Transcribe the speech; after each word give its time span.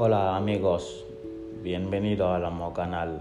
Hola 0.00 0.36
amigos, 0.36 1.04
bienvenido 1.60 2.32
al 2.32 2.44
Amo 2.44 2.72
Canal. 2.72 3.20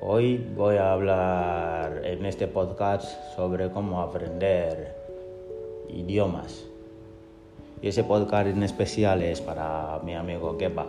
Hoy 0.00 0.36
voy 0.56 0.78
a 0.78 0.92
hablar 0.92 2.02
en 2.04 2.26
este 2.26 2.48
podcast 2.48 3.06
sobre 3.36 3.70
cómo 3.70 4.02
aprender 4.02 4.96
idiomas. 5.88 6.64
Y 7.80 7.86
ese 7.86 8.02
podcast 8.02 8.48
en 8.48 8.64
especial 8.64 9.22
es 9.22 9.40
para 9.40 10.00
mi 10.02 10.16
amigo 10.16 10.58
Kepa, 10.58 10.86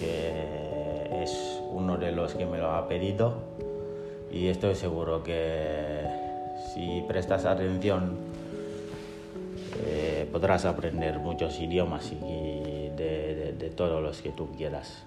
que 0.00 1.22
es 1.22 1.60
uno 1.70 1.98
de 1.98 2.12
los 2.12 2.32
que 2.34 2.46
me 2.46 2.56
lo 2.56 2.70
ha 2.70 2.88
pedido. 2.88 3.34
Y 4.32 4.46
estoy 4.46 4.74
seguro 4.74 5.22
que 5.22 6.00
si 6.72 7.04
prestas 7.06 7.44
atención 7.44 8.16
eh, 9.86 10.26
podrás 10.32 10.64
aprender 10.64 11.18
muchos 11.18 11.60
idiomas 11.60 12.10
y 12.10 12.73
de, 12.96 13.72
todos 13.76 14.02
los 14.02 14.22
que 14.22 14.30
tú 14.30 14.48
quieras. 14.56 15.04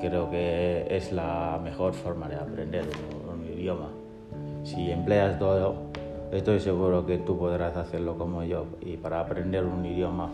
Creo 0.00 0.30
que 0.30 0.86
es 0.90 1.12
la 1.12 1.60
mejor 1.62 1.94
forma 1.94 2.28
de 2.28 2.36
aprender 2.36 2.84
un, 3.30 3.44
idioma. 3.44 3.88
Si 4.64 4.90
empleas 4.90 5.38
todo, 5.38 5.74
estoy 6.32 6.60
seguro 6.60 7.06
que 7.06 7.18
tú 7.18 7.38
podrás 7.38 7.76
hacerlo 7.76 8.16
como 8.16 8.42
yo. 8.42 8.66
Y 8.80 8.96
para 8.96 9.20
aprender 9.20 9.64
un 9.64 9.84
idioma 9.84 10.30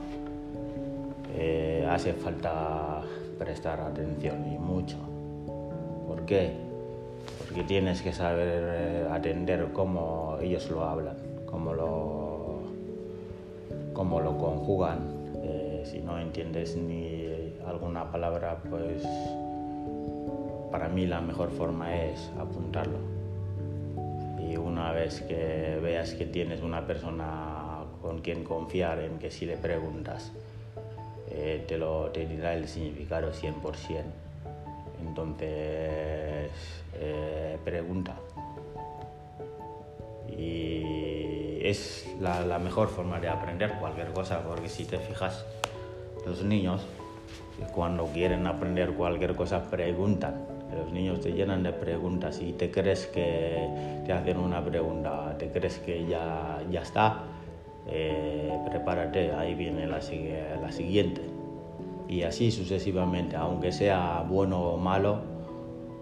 eh, 1.37 1.87
hace 1.89 2.15
falta 2.15 3.03
prestar 3.39 3.81
atención 3.81 4.53
y 4.53 4.59
mucho. 4.59 4.97
¿Por 6.07 6.25
qué? 6.25 6.53
Porque 7.39 7.63
tienes 7.65 8.03
que 8.03 8.13
saber 8.13 8.63
eh, 8.65 9.09
atender 9.11 9.69
cómo 9.73 10.39
ellos 10.41 10.71
lo 10.71 10.85
hablan, 10.85 11.17
cómo 11.47 11.75
lo, 11.75 12.61
cómo 13.93 14.21
lo 14.21 14.39
conjugan. 14.39 15.18
Si 15.85 16.01
no 16.01 16.19
entiendes 16.19 16.77
ni 16.77 17.53
alguna 17.67 18.11
palabra, 18.11 18.59
pues 18.69 19.03
para 20.71 20.89
mí 20.89 21.07
la 21.07 21.21
mejor 21.21 21.51
forma 21.51 21.97
es 21.97 22.31
apuntarlo. 22.39 22.99
Y 24.39 24.57
una 24.57 24.93
vez 24.93 25.23
que 25.23 25.79
veas 25.83 26.15
que 26.15 26.27
tienes 26.27 26.63
una 26.63 26.87
persona 26.87 27.85
con 28.03 28.21
quien 28.21 28.45
confiar, 28.45 29.01
en 29.01 29.19
que 29.19 29.31
si 29.31 29.47
le 29.47 29.57
preguntas, 29.57 30.33
eh, 31.31 31.65
te, 31.67 31.79
lo, 31.79 32.11
te 32.11 32.27
dirá 32.27 32.55
el 32.55 32.69
significado 32.69 33.33
100%. 33.33 34.03
Entonces, 35.07 36.51
eh, 36.95 37.59
pregunta. 37.65 38.17
Y 40.29 41.08
es 41.71 42.09
la, 42.21 42.59
mejor 42.59 42.89
forma 42.89 43.21
de 43.21 43.29
aprender 43.29 43.75
cualquier 43.79 44.13
cosa, 44.13 44.43
porque 44.43 44.69
si 44.69 44.85
te 44.85 44.99
fijas, 44.99 45.45
los 46.27 46.43
niños, 46.43 46.87
cuando 47.75 48.07
quieren 48.07 48.47
aprender 48.47 48.93
cualquier 48.93 49.35
cosa, 49.35 49.71
preguntan. 49.71 50.47
Los 50.77 50.93
niños 50.93 51.21
te 51.21 51.33
llenan 51.33 51.63
de 51.63 51.73
preguntas 51.73 52.41
y 52.41 52.53
te 52.53 52.71
crees 52.71 53.07
que 53.07 54.03
te 54.05 54.13
hacen 54.13 54.37
una 54.39 54.63
pregunta, 54.63 55.35
te 55.39 55.51
crees 55.51 55.79
que 55.79 56.07
ya, 56.07 56.63
ya 56.71 56.83
está, 56.83 57.25
eh, 57.87 58.53
prepárate, 58.69 59.33
ahí 59.33 59.55
viene 59.55 59.87
la, 59.87 60.01
la 60.61 60.73
siguiente 60.73 61.23
y 62.09 62.23
así 62.23 62.51
sucesivamente, 62.51 63.37
aunque 63.37 63.71
sea 63.71 64.25
bueno 64.29 64.61
o 64.61 64.77
malo 64.79 65.21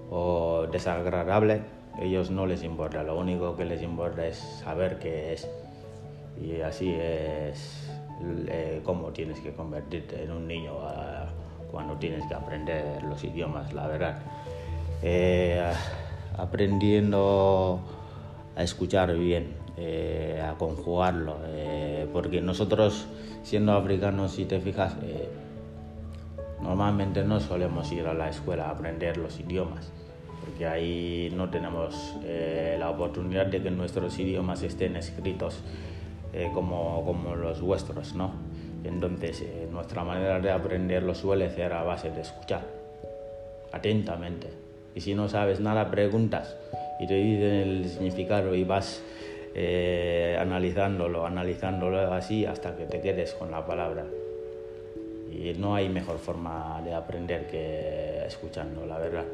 o 0.08 0.67
desagradable, 0.70 1.62
ellos 2.00 2.30
no 2.30 2.47
les 2.47 2.62
importa, 2.62 3.02
lo 3.02 3.19
único 3.19 3.56
que 3.56 3.64
les 3.64 3.83
importa 3.83 4.27
es 4.27 4.36
saber 4.36 4.98
qué 4.98 5.33
es 5.33 5.48
y 6.41 6.61
así 6.61 6.91
es 6.91 7.89
eh, 8.48 8.80
cómo 8.84 9.08
tienes 9.08 9.41
que 9.41 9.52
convertirte 9.52 10.22
en 10.22 10.30
un 10.30 10.47
niño 10.47 10.74
cuando 11.70 11.95
tienes 11.95 12.27
que 12.27 12.34
aprender 12.34 13.02
los 13.02 13.23
idiomas, 13.24 13.73
la 13.73 13.86
verdad. 13.86 14.18
Eh, 15.02 15.62
aprendiendo 16.36 17.80
a 18.55 18.63
escuchar 18.63 19.14
bien, 19.14 19.55
eh, 19.77 20.42
a 20.46 20.57
conjugarlo, 20.57 21.36
porque 22.13 22.40
nosotros 22.40 23.07
siendo 23.42 23.73
africanos, 23.73 24.33
si 24.33 24.45
te 24.45 24.61
fijas, 24.61 24.96
Normalmente 26.61 27.23
no 27.23 27.39
solemos 27.39 27.92
ir 27.92 28.07
a 28.07 28.14
la 28.14 28.28
escuela 28.28 28.67
a 28.67 28.70
aprender 28.70 29.18
los 29.18 29.39
idiomas, 29.39 29.92
porque 30.46 30.64
ahí 30.64 31.33
no 31.34 31.51
tenemos 31.51 32.14
eh, 32.24 32.77
la 32.79 32.89
oportunidad 32.89 33.46
de 33.46 33.61
que 33.61 33.70
nuestros 33.70 34.17
idiomas 34.18 34.62
estén 34.62 34.95
escritos 34.95 35.61
eh, 36.33 36.51
como, 36.55 37.05
como, 37.05 37.34
los 37.34 37.61
vuestros, 37.61 38.14
¿no? 38.14 38.33
Entonces, 38.84 39.42
eh, 39.42 39.67
nuestra 39.70 40.05
manera 40.05 40.39
de 40.39 40.52
aprenderlo 40.52 41.17
suele 41.17 41.51
ser 41.51 41.73
a 41.73 41.83
base 41.83 42.11
de 42.12 42.20
escuchar 42.20 42.62
atentamente. 43.73 44.48
Y 44.95 45.01
si 45.01 45.14
no 45.14 45.29
sabes 45.29 45.58
nada, 45.58 45.90
preguntas 45.90 46.57
y 47.01 47.08
te 47.08 47.14
dicen 47.14 47.52
el 47.52 47.89
significado 47.89 48.55
y 48.55 48.64
vas 48.64 49.02
analizándolo, 50.39 51.27
analizándolo 51.27 52.13
así 52.13 52.45
hasta 52.45 52.77
que 52.77 52.84
te 52.84 53.01
quedes 53.01 53.33
con 53.33 53.51
la 53.51 53.64
palabra 53.67 54.05
y 55.30 55.55
no 55.55 55.74
hay 55.74 55.89
mejor 55.89 56.18
forma 56.18 56.83
de 56.84 56.92
aprender 56.92 57.46
que 57.46 58.23
escuchando, 58.27 58.84
la 58.84 58.98
verdad. 58.98 59.24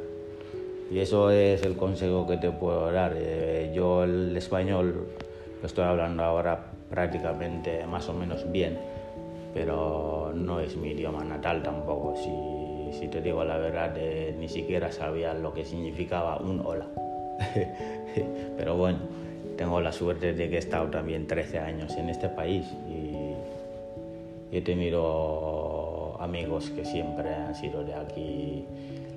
Y 0.93 1.01
eso 1.01 1.31
es 1.31 1.63
el 1.63 1.77
consejo 1.77 2.27
que 2.27 2.37
te 2.37 2.51
puedo 2.51 2.93
dar. 2.93 3.15
Eh, 3.17 3.73
yo 3.75 4.05
el 4.05 4.37
español 4.37 5.09
lo 5.61 5.67
estoy 5.67 5.85
hablando 5.85 6.23
ahora 6.23 6.67
prácticamente 6.91 7.87
más 7.87 8.11
o 8.11 8.13
menos 8.13 8.51
bien, 8.53 8.79
pero 9.55 10.33
no 10.35 10.61
es 10.61 10.77
mi 10.77 10.91
idioma 10.91 11.25
natal 11.25 11.63
tampoco. 11.63 12.15
Si, 12.17 12.99
si 12.99 13.09
te 13.09 13.23
digo 13.23 13.43
la 13.43 13.57
verdad, 13.57 13.95
eh, 13.97 14.37
ni 14.39 14.51
siquiera 14.51 14.93
sabía 14.93 15.33
lo 15.33 15.55
que 15.55 15.65
significaba 15.65 16.37
un 16.37 16.61
hola. 16.61 16.87
pero 18.59 18.77
bueno, 18.77 18.99
tengo 19.57 19.81
la 19.81 19.93
suerte 19.93 20.35
de 20.35 20.51
que 20.51 20.57
he 20.57 20.59
estado 20.59 20.89
también 20.89 21.27
13 21.27 21.59
años 21.59 21.97
en 21.97 22.11
este 22.11 22.29
país 22.29 22.67
y 22.87 23.33
he 24.55 24.61
tenido 24.61 25.81
amigos 26.22 26.71
que 26.71 26.84
siempre 26.84 27.34
han 27.34 27.55
sido 27.55 27.83
de 27.83 27.94
aquí, 27.94 28.65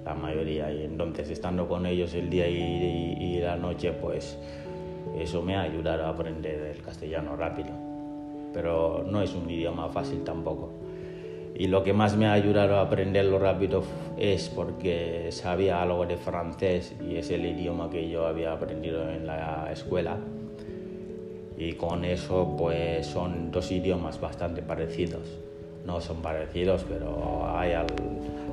la 0.04 0.16
mayoría, 0.16 0.72
y 0.72 0.84
entonces 0.84 1.30
estando 1.30 1.68
con 1.68 1.86
ellos 1.86 2.14
el 2.16 2.30
día 2.30 2.48
y, 2.48 3.40
la 3.40 3.58
noche, 3.58 3.92
pues 3.92 4.40
eso 5.16 5.42
me 5.44 5.56
ha 5.56 5.62
ayudado 5.62 6.06
a 6.06 6.10
aprender 6.10 6.60
el 6.62 6.82
castellano 6.82 7.36
rápido. 7.36 7.70
Pero 8.54 9.06
no 9.08 9.22
es 9.22 9.36
un 9.36 9.50
idioma 9.50 9.88
fácil 9.90 10.24
tampoco. 10.24 10.72
Y 11.54 11.68
lo 11.68 11.84
que 11.84 11.94
más 11.94 12.18
me 12.18 12.26
ha 12.26 12.34
ayudado 12.34 12.78
a 12.78 12.82
aprenderlo 12.82 13.38
rápido 13.38 13.84
es 14.18 14.50
porque 14.50 15.28
sabía 15.32 15.82
algo 15.82 16.06
de 16.06 16.18
francés 16.18 16.96
y 17.08 17.18
es 17.18 17.30
el 17.30 17.46
idioma 17.46 17.90
que 17.90 18.10
yo 18.10 18.26
había 18.26 18.52
aprendido 18.52 19.10
en 19.10 19.28
la 19.28 19.70
escuela. 19.72 20.18
Y 21.58 21.74
con 21.74 22.04
eso 22.04 22.56
pues 22.58 23.06
son 23.06 23.52
dos 23.52 23.72
idiomas 23.72 24.20
bastante 24.20 24.62
parecidos 24.62 25.46
no 25.86 26.02
son 26.02 26.22
parecidos, 26.22 26.86
pero 26.88 27.48
hay 27.56 27.74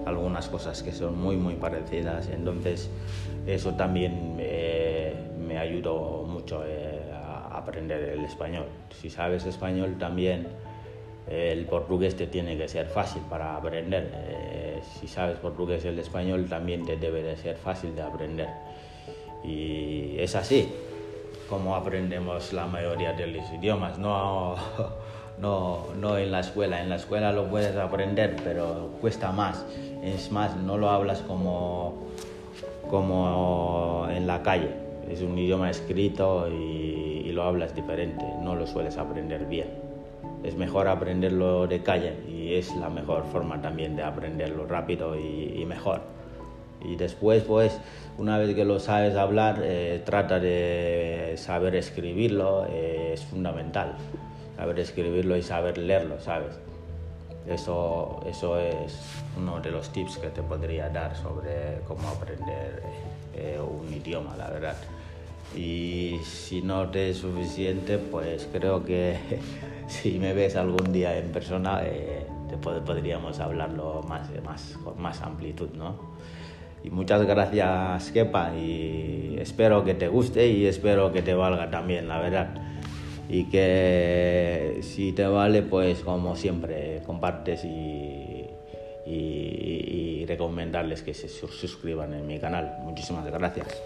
algunas 0.07 0.49
cosas 0.49 0.83
que 0.83 0.93
son 0.93 1.21
muy, 1.21 1.37
muy 1.37 1.55
parecidas. 1.55 2.29
Entonces, 2.29 2.91
eso 3.47 3.75
también 3.75 4.37
me 4.37 5.59
ayudó 5.59 6.25
mucho 6.27 6.63
eh, 6.67 7.11
a 7.13 7.59
aprender 7.59 8.03
el 8.11 8.25
español. 8.25 8.67
Si 9.01 9.11
sabes 9.11 9.45
español, 9.47 9.97
también 9.99 10.49
el 11.29 11.65
portugués 11.67 12.17
te 12.17 12.27
tiene 12.27 12.57
que 12.57 12.69
ser 12.69 12.87
fácil 12.87 13.23
para 13.29 13.57
aprender. 13.57 14.11
Eh, 14.15 14.81
si 15.01 15.07
sabes 15.07 15.39
portugués, 15.39 15.85
el 15.85 15.99
español 15.99 16.47
también 16.49 16.85
te 16.85 16.97
debe 16.97 17.23
de 17.23 17.37
ser 17.37 17.57
fácil 17.57 17.95
de 17.95 18.03
aprender. 18.03 18.49
Y 19.45 20.19
es 20.19 20.35
así 20.35 20.73
como 21.49 21.77
aprendemos 21.77 22.53
la 22.53 22.67
mayoría 22.67 23.13
de 23.13 23.27
los 23.27 23.51
idiomas. 23.53 23.99
No 23.99 24.57
no, 25.39 25.87
no 25.99 26.19
en 26.19 26.31
la 26.31 26.41
escuela. 26.41 26.81
En 26.81 26.89
la 26.89 26.97
escuela 26.97 27.33
lo 27.33 27.49
puedes 27.49 27.77
aprender, 27.77 28.37
pero 28.45 28.91
cuesta 29.01 29.33
más. 29.33 29.65
Es 30.03 30.31
más, 30.31 30.57
no 30.57 30.79
lo 30.79 30.91
hablas 30.91 31.21
como, 31.23 32.09
como 32.89 34.07
en 34.11 34.27
la 34.27 34.43
calle. 34.43 34.71
Es 35.11 35.21
un 35.23 35.37
idioma 35.37 35.71
escrito 35.71 36.49
y, 36.49 37.31
lo 37.33 37.45
hablas 37.45 37.75
diferente. 37.75 38.27
No 38.43 38.55
lo 38.55 38.67
sueles 38.67 38.99
aprender 38.99 39.47
bien. 39.47 39.69
Es 40.45 40.55
mejor 40.55 40.87
aprenderlo 40.87 41.67
de 41.67 41.83
calle 41.83 42.13
y 42.29 42.57
es 42.57 42.77
la 42.77 42.91
mejor 42.91 43.25
forma 43.25 43.63
también 43.63 43.97
de 43.97 44.03
aprenderlo 44.03 44.67
rápido 44.67 45.19
y, 45.19 45.65
mejor. 45.65 46.03
Y 46.83 46.97
después, 46.97 47.43
pues, 47.45 47.81
una 48.19 48.37
vez 48.37 48.55
que 48.55 48.67
lo 48.67 48.79
sabes 48.81 49.17
hablar, 49.17 49.61
eh, 49.63 50.03
trata 50.05 50.41
de 50.41 51.33
saber 51.37 51.75
escribirlo, 51.75 52.67
eh, 52.69 53.13
es 53.15 53.25
fundamental 53.25 53.97
saber 54.57 54.79
escribirlo 54.81 55.37
y 55.37 55.43
saber 55.43 55.79
leerlo, 55.79 56.21
¿sabes? 56.21 56.59
Eso, 57.47 58.21
eso 58.29 58.59
es 58.59 58.97
uno 59.37 59.61
de 59.61 59.71
los 59.71 59.91
tips 59.93 60.19
que 60.19 60.29
te 60.29 60.43
podría 60.43 60.89
dar 60.89 61.17
sobre 61.17 61.81
cómo 61.89 62.09
aprender 62.09 62.83
eh, 63.35 63.59
un 63.61 63.93
idioma, 63.93 64.37
la 64.37 64.51
verdad. 64.51 64.77
Y 65.57 66.19
si 66.25 66.63
no 66.63 66.89
te 66.89 67.11
es 67.11 67.19
suficiente, 67.19 67.99
pues 67.99 68.49
creo 68.53 68.85
que 68.85 69.19
si 69.89 70.19
me 70.19 70.33
ves 70.35 70.57
algún 70.57 70.93
día 70.93 71.19
en 71.19 71.33
persona, 71.33 71.83
eh, 71.85 72.27
podríamos 72.87 73.41
hablarlo 73.41 74.03
más, 74.09 74.29
más, 74.45 74.79
con 74.85 75.01
más 75.01 75.21
amplitud, 75.23 75.71
¿no? 75.75 76.13
Y 76.85 76.91
muchas 76.91 77.23
gracias, 77.25 78.11
Kepa, 78.11 78.55
y 78.57 79.37
espero 79.39 79.85
que 79.85 79.95
te 79.95 80.09
guste 80.09 80.49
y 80.49 80.67
espero 80.67 81.13
que 81.13 81.23
te 81.23 81.35
valga 81.35 81.71
también, 81.71 82.09
la 82.09 82.19
verdad. 82.19 82.55
Y 83.33 83.45
que 83.47 84.81
si 84.83 85.13
te 85.13 85.27
vale, 85.27 85.63
pues 85.63 86.01
como 86.01 86.37
siempre, 86.37 87.01
compartes 87.07 87.65
y, 87.65 88.47
y, 89.07 90.27
recomendarles 90.27 91.03
que 91.03 91.15
se 91.15 91.29
suscriban 91.29 92.13
en 92.13 92.27
mi 92.27 92.39
canal. 92.39 92.77
Muchísimas 92.83 93.25
gracias. 93.25 93.83